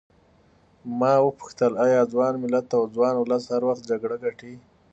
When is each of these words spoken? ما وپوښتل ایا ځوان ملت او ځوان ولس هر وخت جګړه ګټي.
ما 0.99 1.13
وپوښتل 1.27 1.71
ایا 1.85 2.01
ځوان 2.13 2.33
ملت 2.43 2.67
او 2.77 2.83
ځوان 2.95 3.15
ولس 3.17 3.43
هر 3.53 3.61
وخت 3.69 3.83
جګړه 3.91 4.15
ګټي. 4.23 4.53